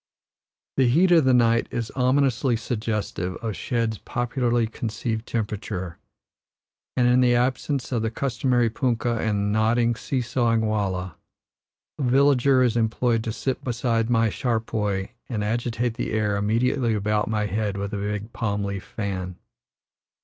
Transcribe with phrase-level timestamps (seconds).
[0.77, 5.99] The heat of the night is ominously suggestive of shed's popularly conceived temperature,
[6.97, 11.17] and, in the absence of the customary punkah and nodding, see sawing wallah,
[11.99, 17.27] a villager is employed to sit beside my charpoy and agitate the air immediately about
[17.29, 19.35] my head with a big palm leaf fan.